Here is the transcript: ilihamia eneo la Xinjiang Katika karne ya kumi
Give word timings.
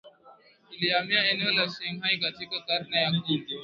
ilihamia 0.71 1.29
eneo 1.31 1.51
la 1.51 1.69
Xinjiang 1.69 2.19
Katika 2.21 2.61
karne 2.61 2.97
ya 3.01 3.11
kumi 3.21 3.45